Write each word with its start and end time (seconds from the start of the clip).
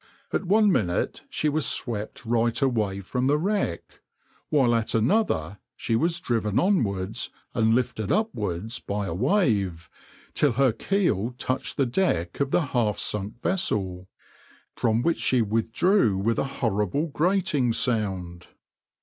At 0.33 0.45
one 0.45 0.71
minute 0.71 1.25
she 1.29 1.47
was 1.47 1.63
swept 1.63 2.25
right 2.25 2.59
away 2.59 3.01
from 3.01 3.27
the 3.27 3.37
wreck, 3.37 4.01
while 4.49 4.73
at 4.73 4.95
another 4.95 5.59
she 5.75 5.95
was 5.95 6.19
driven 6.19 6.57
onwards 6.57 7.29
and 7.53 7.75
lifted 7.75 8.11
upwards 8.11 8.79
by 8.79 9.05
a 9.05 9.13
wave, 9.13 9.91
till 10.33 10.53
her 10.53 10.71
keel 10.71 11.35
touched 11.37 11.77
the 11.77 11.85
deck 11.85 12.39
of 12.39 12.49
the 12.49 12.61
half 12.73 12.97
sunk 12.97 13.43
vessel, 13.43 14.07
from 14.75 15.03
which 15.03 15.19
she 15.19 15.43
withdrew 15.43 16.17
with 16.17 16.39
a 16.39 16.45
horrible 16.45 17.05
grating 17.05 17.71
sound. 17.71 18.47